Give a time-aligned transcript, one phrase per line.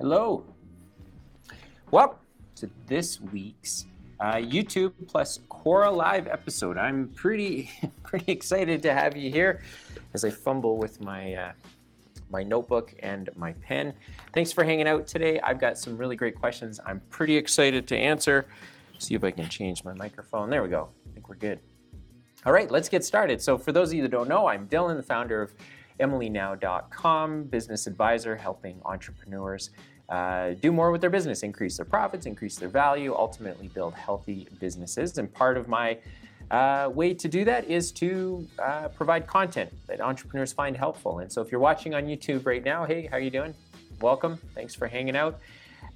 [0.00, 0.46] Hello.
[1.90, 2.20] Welcome
[2.56, 3.84] to this week's
[4.18, 6.78] uh, YouTube plus Quora Live episode.
[6.78, 7.70] I'm pretty
[8.02, 9.60] pretty excited to have you here
[10.14, 11.52] as I fumble with my uh,
[12.30, 13.92] my notebook and my pen.
[14.32, 15.38] Thanks for hanging out today.
[15.40, 16.80] I've got some really great questions.
[16.86, 18.46] I'm pretty excited to answer.
[18.98, 20.48] See if I can change my microphone.
[20.48, 20.88] There we go.
[21.10, 21.60] I think we're good.
[22.46, 23.42] All right, let's get started.
[23.42, 25.52] So, for those of you that don't know, I'm Dylan, the founder of
[26.00, 29.70] EmilyNow.com, business advisor helping entrepreneurs
[30.10, 34.48] uh, do more with their business, increase their profits, increase their value, ultimately build healthy
[34.58, 35.16] businesses.
[35.18, 35.98] And part of my
[36.50, 41.20] uh, way to do that is to uh, provide content that entrepreneurs find helpful.
[41.20, 43.54] And so if you're watching on YouTube right now, hey, how are you doing?
[44.00, 44.38] Welcome.
[44.54, 45.38] Thanks for hanging out.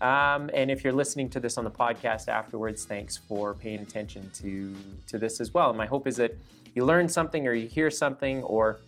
[0.01, 4.31] Um, and if you're listening to this on the podcast afterwards, thanks for paying attention
[4.35, 4.75] to,
[5.09, 5.71] to this as well.
[5.71, 6.37] And my hope is that
[6.75, 8.79] you learn something or you hear something or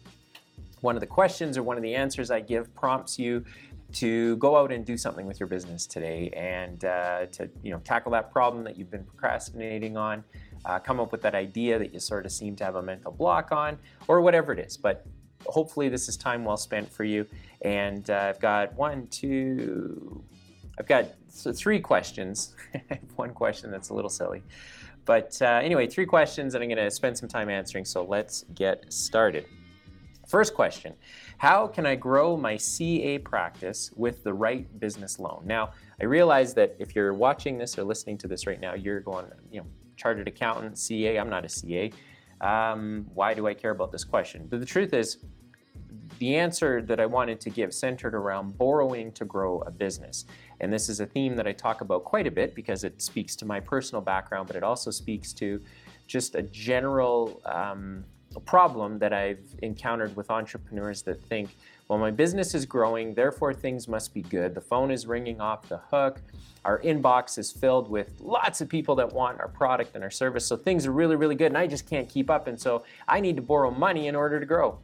[0.83, 3.45] one of the questions or one of the answers I give prompts you
[3.93, 7.79] to go out and do something with your business today and uh, to you know
[7.85, 10.25] tackle that problem that you've been procrastinating on
[10.65, 13.13] uh, come up with that idea that you sort of seem to have a mental
[13.13, 14.77] block on or whatever it is.
[14.77, 15.07] But
[15.47, 17.27] hopefully this is time well spent for you.
[17.63, 20.23] And uh, i've got one two
[20.79, 22.55] i've got three questions.
[23.17, 24.43] One question that's a little silly.
[25.05, 27.85] But uh, anyway three questions that i'm going to spend some time answering.
[27.85, 29.47] So let's get started
[30.27, 30.95] First question
[31.39, 35.43] How can I grow my CA practice with the right business loan?
[35.45, 39.01] Now, I realize that if you're watching this or listening to this right now, you're
[39.01, 39.67] going, you know,
[39.97, 41.93] chartered accountant, CA, I'm not a CA.
[42.41, 44.47] Um, why do I care about this question?
[44.51, 45.19] But the truth is,
[46.19, 50.25] the answer that I wanted to give centered around borrowing to grow a business.
[50.61, 53.37] And this is a theme that I talk about quite a bit because it speaks
[53.37, 55.61] to my personal background, but it also speaks to
[56.07, 58.05] just a general um,
[58.35, 61.51] a problem that I've encountered with entrepreneurs that think,
[61.89, 64.55] well, my business is growing, therefore things must be good.
[64.55, 66.21] The phone is ringing off the hook.
[66.65, 70.45] Our inbox is filled with lots of people that want our product and our service.
[70.45, 72.49] So things are really, really good, and I just can't keep up.
[72.49, 74.79] And so I need to borrow money in order to grow.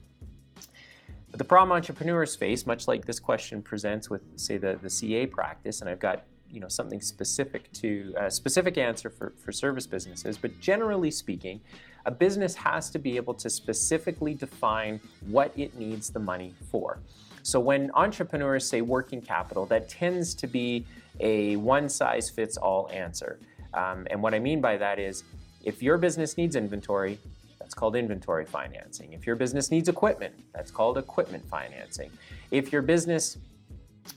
[1.33, 5.27] But the problem entrepreneurs face, much like this question presents with, say, the, the CA
[5.27, 9.87] practice, and I've got you know something specific to a specific answer for, for service
[9.87, 11.61] businesses, but generally speaking,
[12.05, 16.99] a business has to be able to specifically define what it needs the money for.
[17.43, 20.85] So when entrepreneurs say working capital, that tends to be
[21.21, 23.39] a one size fits all answer.
[23.75, 25.25] Um, and what I mean by that is
[25.65, 27.19] if your business needs inventory,
[27.59, 29.13] that's called inventory financing.
[29.13, 32.11] If your business needs equipment, that's called equipment financing.
[32.51, 33.39] If your business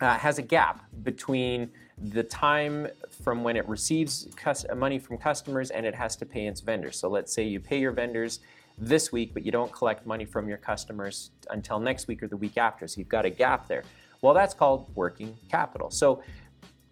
[0.01, 4.28] uh, has a gap between the time from when it receives
[4.75, 6.97] money from customers and it has to pay its vendors.
[6.97, 8.40] So let's say you pay your vendors
[8.78, 12.38] this week, but you don't collect money from your customers until next week or the
[12.38, 12.88] week after.
[12.88, 13.84] So you've got a gap there.
[14.22, 15.90] Well, that's called working capital.
[15.91, 16.22] So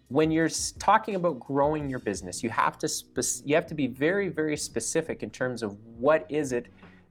[0.08, 3.86] when you're talking about growing your business, you have to spe- you have to be
[3.86, 6.66] very very specific in terms of what is it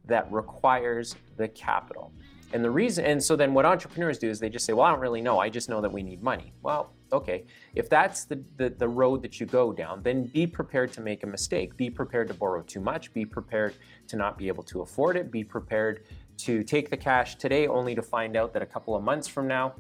[0.05, 2.11] that requires the capital.
[2.53, 4.91] And the reason, and so then what entrepreneurs do is they just say, well, I
[4.91, 5.39] don't really know.
[5.39, 6.53] I just know that we need money.
[6.61, 7.45] Well, okay.
[7.73, 11.23] If that's the, the, the, road that you go down, then be prepared to make
[11.23, 11.75] a mistake.
[11.75, 13.11] Be prepared to borrow too much.
[13.11, 13.73] Be prepared
[14.07, 15.31] to not be able to afford it.
[15.31, 16.03] Be prepared
[16.37, 19.47] to take the cash today only to find out that a couple of months from
[19.47, 19.73] now,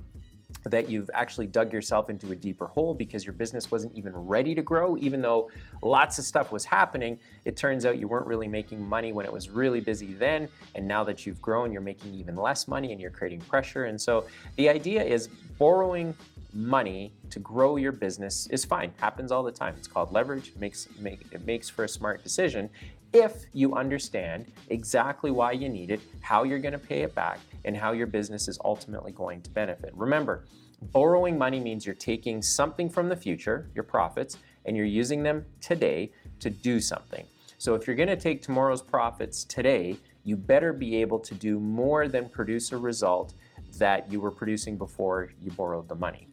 [0.65, 4.55] that you've actually dug yourself into a deeper hole because your business wasn't even ready
[4.55, 5.49] to grow, even though
[5.81, 7.19] lots of stuff was happening.
[7.45, 10.47] It turns out you weren't really making money when it was really busy then.
[10.75, 13.85] And now that you've grown, you're making even less money and you're creating pressure.
[13.85, 14.25] And so
[14.55, 16.15] the idea is borrowing
[16.53, 18.93] money to grow your business is fine.
[18.97, 19.73] Happens all the time.
[19.77, 20.53] It's called leverage.
[20.59, 22.69] Makes make it makes for a smart decision
[23.13, 27.39] if you understand exactly why you need it, how you're going to pay it back,
[27.63, 29.91] and how your business is ultimately going to benefit.
[29.95, 30.45] Remember,
[30.81, 35.45] borrowing money means you're taking something from the future, your profits, and you're using them
[35.61, 37.25] today to do something.
[37.59, 41.59] So if you're going to take tomorrow's profits today, you better be able to do
[41.59, 43.33] more than produce a result
[43.77, 46.27] that you were producing before you borrowed the money.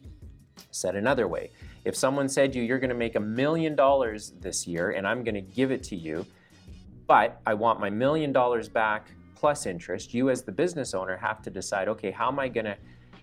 [0.71, 1.51] Said another way,
[1.85, 5.23] if someone said you you're going to make a million dollars this year and I'm
[5.23, 6.25] going to give it to you,
[7.11, 10.13] but I want my million dollars back plus interest.
[10.13, 12.77] You, as the business owner, have to decide okay, how am I going to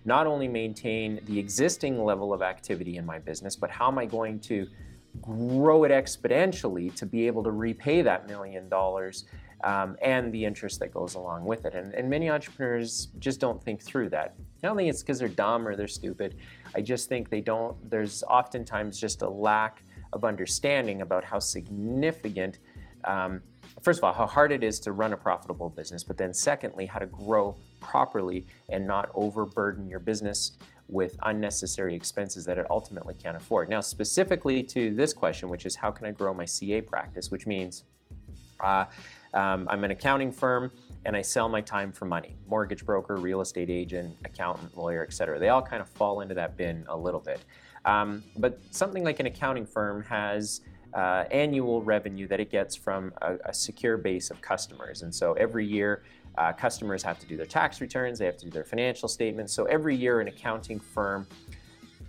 [0.05, 4.05] not only maintain the existing level of activity in my business, but how am I
[4.05, 4.67] going to
[5.21, 9.25] grow it exponentially to be able to repay that million dollars
[9.63, 11.73] um, and the interest that goes along with it.
[11.73, 14.35] And, and, many entrepreneurs just don't think through that.
[14.63, 16.35] I don't think it's because they're dumb or they're stupid.
[16.75, 19.83] I just think they don't, there's oftentimes just a lack
[20.13, 22.59] of understanding about how significant
[23.03, 23.41] um,
[23.81, 26.85] first of all, how hard it is to run a profitable business, but then secondly,
[26.85, 30.53] how to grow properly and not overburden your business
[30.87, 33.69] with unnecessary expenses that it ultimately can't afford.
[33.69, 37.45] Now, specifically to this question, which is how can I grow my CA practice, which
[37.45, 37.83] means
[38.59, 38.85] uh,
[39.33, 40.71] um, I'm an accounting firm
[41.05, 42.35] and I sell my time for money.
[42.47, 45.39] Mortgage broker, real estate agent, accountant, lawyer, etc.
[45.39, 47.39] They all kind of fall into that bin a little bit.
[47.85, 50.61] Um, but something like an accounting firm has
[50.93, 55.03] uh, annual revenue that it gets from a, a, secure base of customers.
[55.03, 56.03] And so every year,
[56.37, 59.53] uh, customers have to do their tax returns, they have to do their financial statements.
[59.53, 61.27] So every year, an accounting firm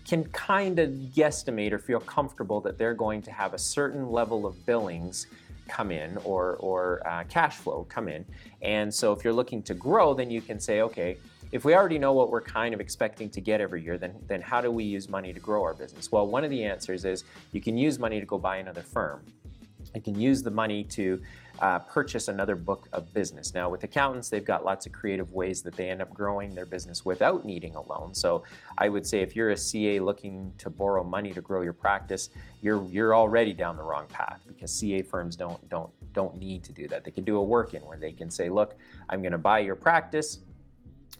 [0.07, 4.47] can kind of guesstimate or feel comfortable that they're going to have a certain level
[4.47, 5.27] of billings
[5.69, 8.25] come in or, or uh, cash flow come in.
[8.63, 11.17] And so if you're looking to grow, then you can say, okay,
[11.53, 14.41] if we already know what we're kind of expecting to get every year, then, then
[14.41, 16.13] how do we use money to grow our business?
[16.13, 19.25] Well, one of the answers is you can use money to go buy another firm.
[19.95, 21.21] You can use the money to
[21.59, 23.55] uh, purchase another book of business.
[23.55, 26.65] Now, with accountants, they've got lots of creative ways that they end up growing their
[26.65, 28.15] business without needing a loan.
[28.15, 28.45] So,
[28.79, 32.31] I would say if you're a CA looking to borrow money to grow your practice,
[32.63, 36.73] you're you're already down the wrong path because CA firms don't don't don't need to
[36.73, 37.05] do that.
[37.05, 38.77] They can do a work-in where they can say, "Look,
[39.09, 40.39] I'm going to buy your practice.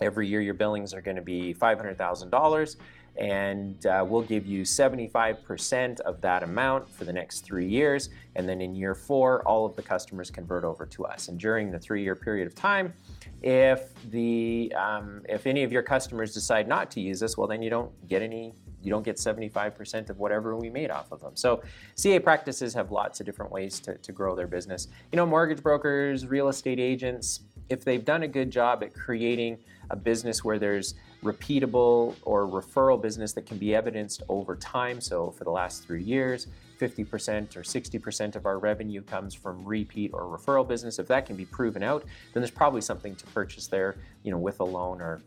[0.01, 2.77] Every year, your billings are going to be $500,000,
[3.17, 8.09] and uh, we'll give you 75% of that amount for the next three years.
[8.35, 11.29] And then in year four, all of the customers convert over to us.
[11.29, 12.95] And during the three-year period of time,
[13.43, 17.63] if the um, if any of your customers decide not to use us, well, then
[17.63, 21.37] you don't get any you don't get 75% of whatever we made off of them.
[21.37, 21.63] So
[21.97, 24.89] CA practices have lots of different ways to, to grow their business.
[25.13, 29.57] You know, mortgage brokers, real estate agents, if they've done a good job at creating
[29.91, 35.01] a business where there's repeatable or referral business that can be evidenced over time.
[35.01, 36.49] So for the last three years,
[36.81, 40.99] 50% or 60% of our revenue comes from repeat or referral business.
[40.99, 44.39] If that can be proven out, then there's probably something to purchase there, you know,
[44.39, 45.23] with a loan or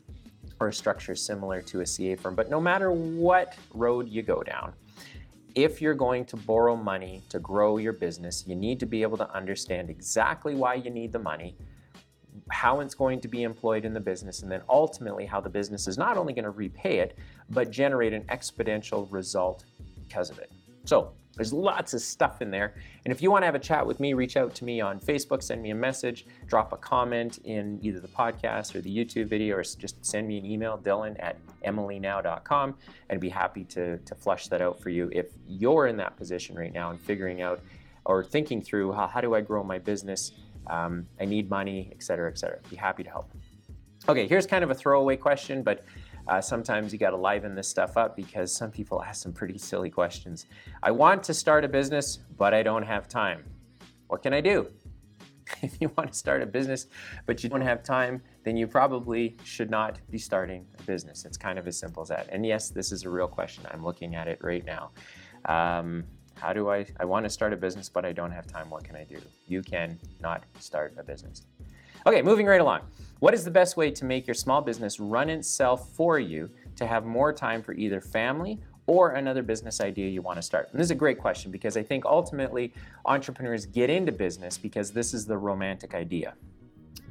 [0.60, 2.36] or a structure similar to a CA firm.
[2.36, 4.72] But no matter what road you go down,
[5.56, 9.18] if you're going to borrow money to grow your business, you need to be able
[9.18, 11.56] to understand exactly why you need the money,
[12.50, 15.88] how it's going to be employed in the business, and then ultimately how the business
[15.88, 17.18] is not only going to repay it,
[17.50, 19.66] but generate an exponential result
[20.08, 20.52] because of it.
[20.86, 22.76] So there's lots of stuff in there.
[23.06, 25.00] And if you want to have a chat with me, reach out to me on
[25.00, 29.28] Facebook, send me a message, drop a comment in either the podcast or the YouTube
[29.28, 32.76] video, or just send me an email, dylan at emilynow.com,
[33.10, 35.10] and be happy to, to flush that out for you.
[35.12, 37.62] If you're in that position right now and figuring out
[38.06, 40.34] or thinking through how, how do I grow my business,
[40.68, 42.60] um, I need money, et cetera, et cetera.
[42.70, 43.32] Be happy to help.
[44.08, 45.86] Okay, here's kind of a throwaway question, but
[46.28, 49.58] uh, sometimes you got to liven this stuff up because some people ask some pretty
[49.58, 50.46] silly questions.
[50.82, 53.44] I want to start a business, but I don't have time.
[54.08, 54.68] What can I do?
[55.62, 56.88] if you want to start a business,
[57.26, 61.26] but you don't have time, then you probably should not be starting a business.
[61.26, 62.28] It's kind of as simple as that.
[62.32, 63.66] And yes, this is a real question.
[63.72, 64.92] I'm looking at it right now.
[65.46, 66.06] Um,
[66.44, 68.70] how do I, I want to start a business, but I don't have time.
[68.70, 69.18] What can I do?
[69.48, 71.44] You can not start a business.
[72.06, 72.82] Okay, moving right along.
[73.20, 76.86] What is the best way to make your small business run itself for you to
[76.86, 80.68] have more time for either family or another business idea you want to start?
[80.72, 82.74] And this is a great question because I think ultimately
[83.06, 86.34] entrepreneurs get into business because this is the romantic idea.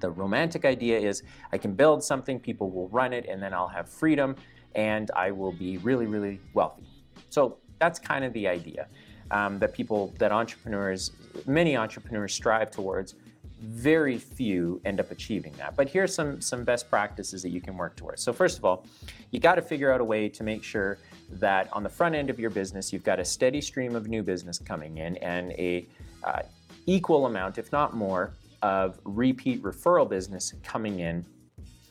[0.00, 3.68] The romantic idea is I can build something, people will run it, and then I'll
[3.68, 4.36] have freedom
[4.74, 6.86] and I will be really, really wealthy.
[7.30, 8.88] So that's kind of the idea
[9.32, 11.10] um, that people, that entrepreneurs,
[11.46, 13.14] many entrepreneurs strive towards.
[13.60, 15.76] Very few end up achieving that.
[15.76, 18.22] But here's some, some best practices that you can work towards.
[18.22, 18.84] So, first of all,
[19.30, 20.98] you got to figure out a way to make sure
[21.30, 24.22] that on the front end of your business, you've got a steady stream of new
[24.22, 25.86] business coming in and a
[26.24, 26.42] uh,
[26.86, 31.24] equal amount, if not more, of repeat referral business coming in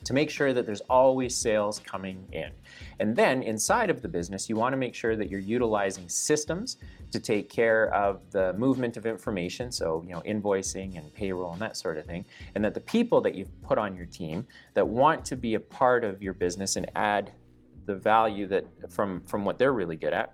[0.03, 2.51] to make sure that there's always sales coming in.
[2.99, 6.77] And then inside of the business, you want to make sure that you're utilizing systems
[7.11, 11.61] to take care of the movement of information, so you know invoicing and payroll and
[11.61, 14.87] that sort of thing, and that the people that you've put on your team that
[14.87, 17.31] want to be a part of your business and add
[17.85, 20.33] the value that from from what they're really good at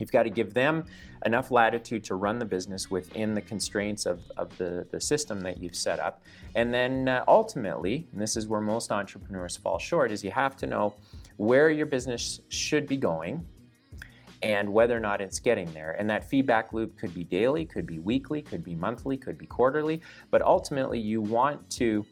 [0.00, 0.84] You've got to give them
[1.26, 5.58] enough latitude to run the business within the constraints of, of the, the system that
[5.58, 6.22] you've set up.
[6.54, 10.56] And then uh, ultimately, and this is where most entrepreneurs fall short, is you have
[10.56, 10.94] to know
[11.36, 13.44] where your business should be going
[14.42, 15.92] and whether or not it's getting there.
[15.98, 19.46] And that feedback loop could be daily, could be weekly, could be monthly, could be
[19.46, 20.00] quarterly.
[20.30, 22.06] But ultimately, you want to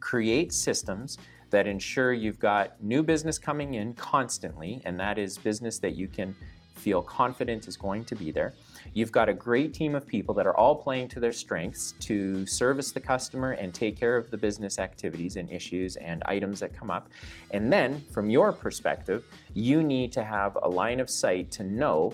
[0.00, 1.18] create systems
[1.50, 6.08] that ensure you've got new business coming in constantly, and that is business that you
[6.08, 6.34] can
[6.74, 8.54] feel confident is going to be there.
[8.92, 12.46] You've got a great team of people that are all playing to their strengths to
[12.46, 16.76] service the customer and take care of the business activities and issues and items that
[16.76, 17.08] come up.
[17.50, 22.12] And then, from your perspective, you need to have a line of sight to know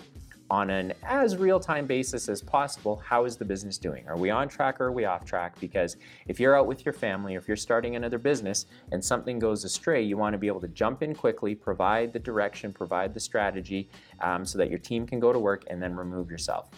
[0.51, 4.05] on an as real-time basis as possible how is the business doing?
[4.07, 5.57] Are we on track or are we off track?
[5.61, 5.95] Because
[6.27, 9.63] if you're out with your family or if you're starting another business and something goes
[9.63, 13.19] astray you want to be able to jump in quickly provide the direction provide the
[13.19, 13.89] strategy
[14.19, 16.69] um, so that your team can go to work and then remove yourself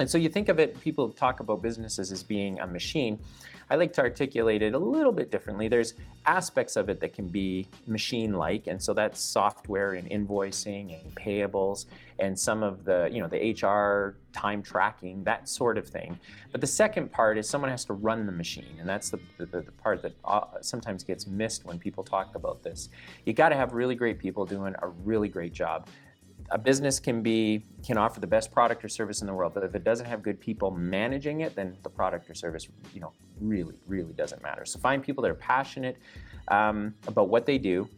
[0.00, 3.18] and so you think of it people talk about businesses as being a machine
[3.70, 5.68] I like to articulate it a little bit differently.
[5.68, 5.94] There's
[6.26, 11.14] aspects of it that can be machine like, and so that's software and invoicing and
[11.14, 11.86] payables
[12.18, 16.18] and some of the, you know, the HR time tracking, that sort of thing.
[16.52, 19.46] But the second part is someone has to run the machine, and that's the, the,
[19.46, 22.90] the part that uh, sometimes gets missed when people talk about this.
[23.24, 25.88] You got to have really great people doing a really great job
[26.50, 29.64] a business can be can offer the best product or service in the world, but
[29.64, 33.12] if it doesn't have good people managing it, then the product or service, you know,
[33.40, 34.64] really, really doesn't matter.
[34.64, 35.96] So find people that are passionate
[36.48, 37.88] um, about what they do,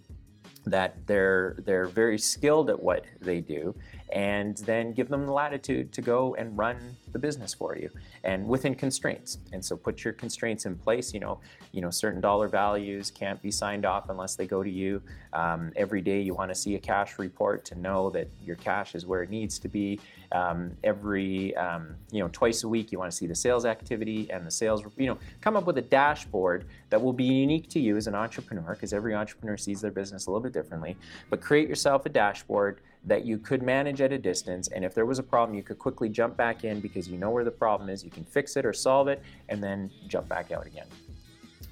[0.64, 3.74] that they're they're very skilled at what they do,
[4.10, 6.76] and then give them the latitude to go and run
[7.12, 7.90] the business for you
[8.24, 9.38] and within constraints.
[9.52, 11.12] And so put your constraints in place.
[11.12, 11.40] You know,
[11.72, 15.02] you know, certain dollar values can't be signed off unless they go to you.
[15.32, 18.94] Um, every day you want to see a cash report to know that your cash
[18.94, 20.00] is where it needs to be.
[20.32, 24.28] Um, every, um, you know, twice a week you want to see the sales activity
[24.30, 27.80] and the sales, you know, come up with a dashboard that will be unique to
[27.80, 30.96] you as an entrepreneur because every entrepreneur sees their business a little bit differently.
[31.30, 34.68] But create yourself a dashboard that you could manage at a distance.
[34.68, 37.30] And if there was a problem, you could quickly jump back in because you know
[37.30, 38.04] where the problem is.
[38.04, 40.86] You can fix it or solve it and then jump back out again.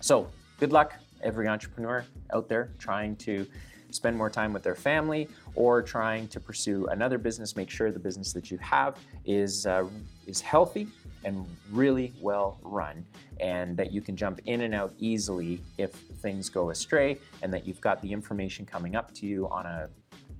[0.00, 0.28] So,
[0.60, 3.46] good luck, every entrepreneur out there trying to
[3.90, 7.56] spend more time with their family or trying to pursue another business.
[7.56, 9.86] Make sure the business that you have is, uh,
[10.26, 10.88] is healthy
[11.24, 13.04] and really well run,
[13.40, 17.66] and that you can jump in and out easily if things go astray, and that
[17.66, 19.88] you've got the information coming up to you on a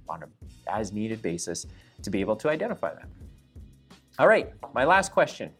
[0.09, 0.27] on a
[0.67, 1.67] as needed basis
[2.03, 3.09] to be able to identify them.
[4.19, 5.51] All right, my last question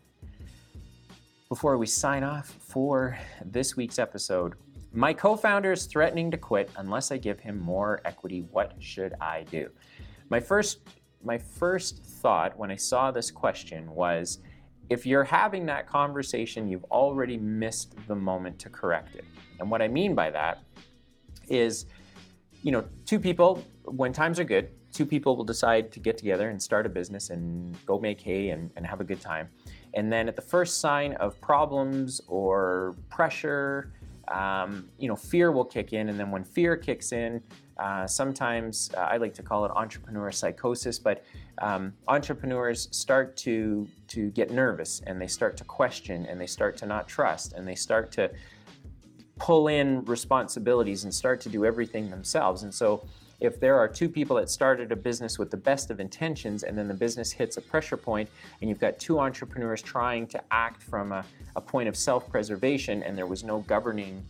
[1.49, 4.55] before we sign off for this week's episode.
[4.93, 8.47] My co founder is threatening to quit unless I give him more equity.
[8.51, 9.71] What should I do?
[10.31, 10.81] My first,
[11.23, 14.39] my first thought when I saw this question was
[14.91, 19.25] if you're having that conversation, you've already missed the moment to correct it.
[19.59, 20.59] And what I mean by that
[21.49, 21.87] is,
[22.65, 26.49] you know, two people, when times are good, two people will decide to get together
[26.49, 29.49] and start a business and go make hay and, and have a good time.
[29.93, 33.93] And then at the first sign of problems or pressure,
[34.29, 36.09] um, you know, fear will kick in.
[36.09, 37.43] And then when fear kicks in,
[37.77, 41.23] uh, sometimes uh, I like to call it entrepreneur psychosis, but
[41.59, 46.77] um, entrepreneurs start to to get nervous and they start to question and they start
[46.79, 48.31] to not trust and they start to
[49.39, 52.63] pull in responsibilities and start to do everything themselves.
[52.63, 53.07] And so
[53.41, 56.79] if there are two people that started a business with the best of intentions and
[56.79, 58.29] then the business hits a pressure point
[58.61, 61.25] and you've got two entrepreneurs trying to act from a,
[61.57, 64.25] a point of self-preservation and there was no governing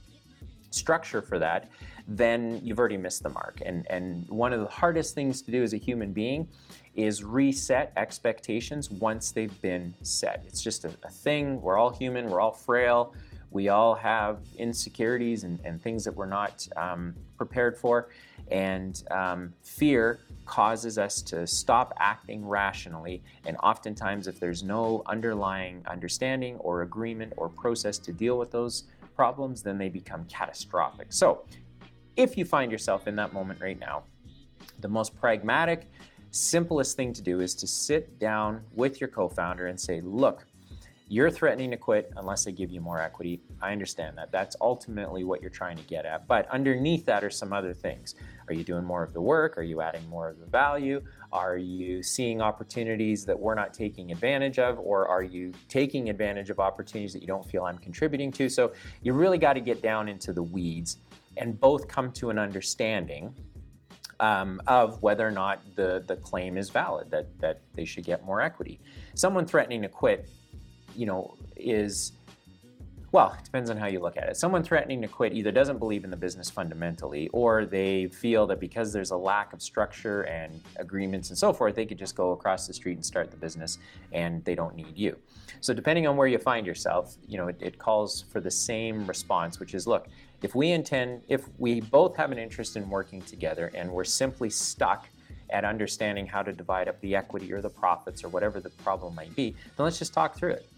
[0.71, 1.71] structure for that,
[2.09, 3.63] then you've already missed the mark.
[3.65, 6.49] And, and one of the hardest things to do as a human being
[6.95, 10.45] is reset expectations once they've been set.
[10.47, 11.61] It's just a, a thing.
[11.61, 13.15] We're all human, we're all frail.
[13.55, 18.09] We all have insecurities and, and things that we're not um, prepared for.
[18.51, 23.23] And um, fear causes us to stop acting rationally.
[23.47, 28.85] And oftentimes, if there's no underlying understanding or agreement or process to deal with those
[29.15, 31.13] problems, then they become catastrophic.
[31.13, 31.45] So,
[32.17, 34.03] if you find yourself in that moment right now,
[34.81, 35.89] the most pragmatic,
[36.33, 40.45] simplest thing to do is to sit down with your co founder and say, Look,
[41.09, 43.41] you're threatening to quit unless they give you more equity.
[43.61, 44.33] I understand that.
[44.33, 46.27] That's ultimately what you're trying to get at.
[46.27, 48.15] But underneath that are some other things.
[48.49, 49.59] Are you doing more of the work?
[49.59, 51.03] Are you adding more of the value?
[51.33, 54.79] Are you seeing opportunities that we're not taking advantage of?
[54.79, 58.49] Or are you taking advantage of opportunities that you don't feel I'm contributing to?
[58.49, 60.99] So you really got to get down into the weeds
[61.37, 63.35] and both come to an understanding
[64.21, 68.25] um, of whether or not the, the claim is valid, that, that they should get
[68.25, 68.81] more equity.
[69.15, 70.29] Someone threatening to quit
[70.95, 72.13] you know, is
[73.15, 74.37] well, it depends on how you look at it.
[74.37, 78.59] Someone threatening to quit either doesn't believe in the business fundamentally, or they feel that
[78.59, 82.33] because there's a lack of structure and agreements and so forth, they could just go
[82.33, 83.79] across the street and start the business
[84.11, 85.17] and they don't need you.
[85.61, 89.07] So, depending on where you find yourself, you know, it, it calls for the same
[89.07, 90.09] response, which is look,
[90.43, 94.51] if we intend, if we both have an interest in working together and we're simply
[94.51, 95.09] stuck
[95.51, 99.15] at understanding how to divide up the equity or the profits or whatever the problem
[99.15, 100.69] might be, then let's just talk through it.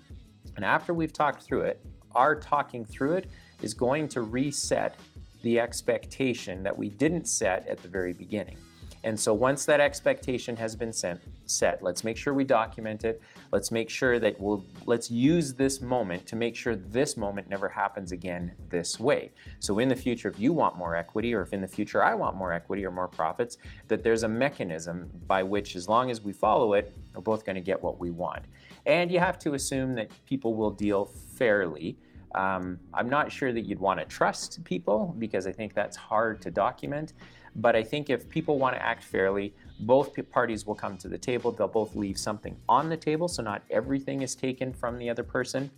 [0.56, 1.80] And after we've talked through it,
[2.14, 3.30] our talking through it
[3.62, 4.96] is going to reset
[5.42, 8.56] the expectation that we didn't set at the very beginning.
[9.04, 13.22] And so once that expectation has been sent, set, let's make sure we document it.
[13.52, 17.68] Let's make sure that we'll let's use this moment to make sure this moment never
[17.68, 19.30] happens again this way.
[19.60, 22.14] So in the future, if you want more equity, or if in the future I
[22.14, 26.20] want more equity or more profits, that there's a mechanism by which, as long as
[26.20, 28.42] we follow it, we're both going to get what we want.
[28.87, 31.99] And you have to assume that people will deal fairly.
[32.35, 36.40] Um, I'm not sure that you'd want to trust people because I think that's hard
[36.43, 37.12] to document.
[37.57, 41.19] But I think if people want to act fairly, both parties will come to the
[41.19, 41.50] table.
[41.50, 45.23] They'll both leave something on the table, so not everything is taken from the other
[45.23, 45.71] person.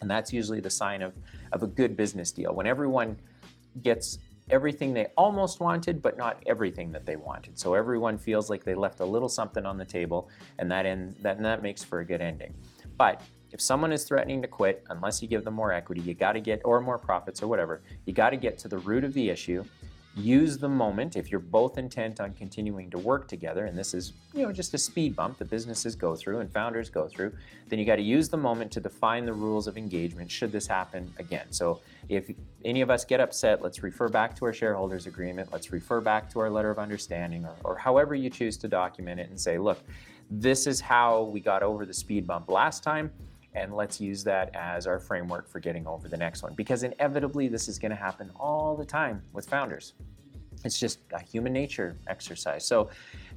[0.00, 1.14] And that's usually the sign of,
[1.52, 2.52] of a good business deal.
[2.52, 3.16] When everyone
[3.82, 4.18] gets
[4.50, 7.58] everything they almost wanted, but not everything that they wanted.
[7.58, 11.16] So everyone feels like they left a little something on the table, and that, end,
[11.22, 12.54] that, and that makes for a good ending.
[12.98, 16.32] But if someone is threatening to quit, unless you give them more equity, you got
[16.32, 19.12] to get, or more profits or whatever, you got to get to the root of
[19.14, 19.64] the issue
[20.14, 24.12] use the moment if you're both intent on continuing to work together and this is
[24.34, 27.32] you know just a speed bump that businesses go through and founders go through
[27.68, 30.66] then you got to use the moment to define the rules of engagement should this
[30.66, 31.46] happen again.
[31.50, 32.30] So if
[32.62, 36.30] any of us get upset let's refer back to our shareholders agreement let's refer back
[36.32, 39.56] to our letter of understanding or, or however you choose to document it and say
[39.56, 39.78] look
[40.30, 43.10] this is how we got over the speed bump last time
[43.54, 46.54] and let's use that as our framework for getting over the next one.
[46.54, 49.92] Because inevitably this is going to happen all the time with founders.
[50.64, 52.66] It's just a human nature exercise.
[52.66, 52.88] So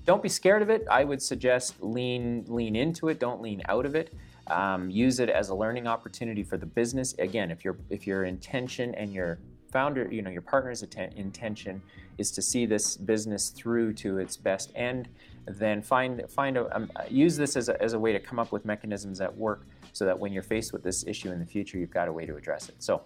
[0.06, 0.86] don't be scared of it.
[0.90, 3.20] I would suggest lean lean into it.
[3.20, 4.14] Don't lean out of it.
[4.48, 7.14] Um, use it as a learning opportunity for the business.
[7.18, 9.40] Again if your if your intention and your
[9.75, 10.82] founder you know your partner's
[11.25, 11.82] intention
[12.17, 15.10] is to see this business through to its best end
[15.48, 18.51] then find find a um, use this as a, as a way to come up
[18.51, 21.77] with mechanisms that work so that when you're faced with this issue in the future,
[21.77, 22.75] you've got a way to address it.
[22.79, 23.03] So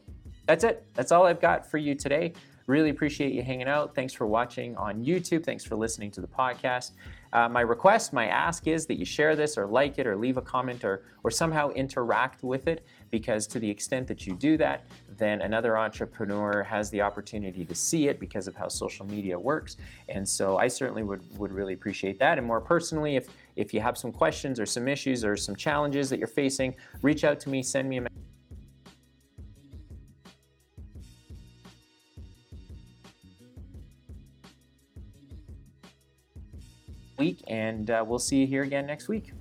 [0.48, 0.86] that's it.
[0.96, 2.34] That's all I've got for you today.
[2.66, 3.94] Really appreciate you hanging out.
[3.96, 5.44] Thanks for watching on YouTube.
[5.44, 6.92] Thanks for listening to the podcast.
[7.34, 10.38] Uh, my request, my ask is that you share this or like it or leave
[10.38, 14.58] a comment or, or somehow interact with it because to the extent that you do
[14.58, 14.86] that,
[15.20, 19.78] then another entrepreneur has the opportunity to see it because of how social media works.
[20.08, 22.38] And so I certainly would, would really appreciate that.
[22.38, 26.10] And more personally, if, if you have some questions or some issues or some challenges
[26.10, 28.16] that you're facing, reach out to me, send me a message.
[37.20, 39.34] week, and uh, we'll see you here again next week.